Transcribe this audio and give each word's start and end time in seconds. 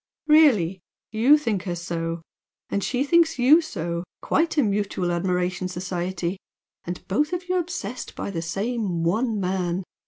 "Really! 0.25 0.81
YOU 1.11 1.37
think 1.37 1.65
her 1.65 1.75
so! 1.75 2.23
And 2.71 2.83
SHE 2.83 3.03
thinks 3.03 3.37
you 3.37 3.61
so! 3.61 4.03
Quite 4.23 4.57
a 4.57 4.63
mutual 4.63 5.11
admiration 5.11 5.67
society! 5.67 6.39
And 6.83 7.07
both 7.07 7.33
of 7.33 7.47
you 7.47 7.59
obsessed 7.59 8.15
by 8.15 8.31
the 8.31 8.41
same 8.41 9.03
one 9.03 9.39
man! 9.39 9.83